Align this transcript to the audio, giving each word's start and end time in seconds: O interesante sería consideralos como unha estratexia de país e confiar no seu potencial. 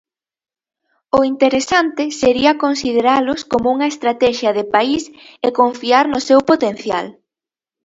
O 1.17 1.19
interesante 1.33 2.03
sería 2.21 2.59
consideralos 2.63 3.39
como 3.51 3.67
unha 3.75 3.89
estratexia 3.93 4.51
de 4.57 4.65
país 4.75 5.03
e 5.45 5.47
confiar 5.59 6.05
no 6.13 6.19
seu 6.27 6.39
potencial. 6.51 7.05